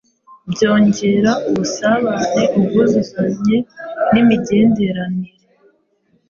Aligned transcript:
byongera 0.51 1.31
ubusabane, 1.49 2.43
ubwuzuzanye 2.57 3.57
n’imigenderanire. 4.11 5.35